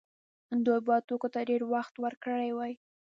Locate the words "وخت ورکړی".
1.73-2.49